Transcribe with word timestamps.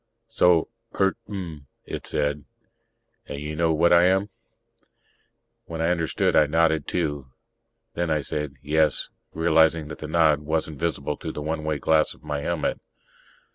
"So. 0.29 0.67
Eert 0.99 1.15
mn," 1.27 1.67
it 1.85 2.07
said. 2.07 2.43
"And 3.27 3.39
you 3.39 3.55
know 3.55 3.71
what 3.71 3.93
I 3.93 4.05
am?" 4.05 4.31
When 5.65 5.79
I 5.79 5.89
understood, 5.91 6.35
I 6.35 6.47
nodded, 6.47 6.87
too. 6.87 7.27
Then 7.93 8.09
I 8.09 8.21
said, 8.21 8.55
"Yes," 8.63 9.09
realizing 9.35 9.89
that 9.89 9.99
the 9.99 10.07
nod 10.07 10.39
wasn't 10.39 10.79
visible 10.79 11.17
through 11.17 11.33
the 11.33 11.43
one 11.43 11.63
way 11.63 11.77
glass 11.77 12.15
of 12.15 12.23
my 12.23 12.39
helmet. 12.39 12.79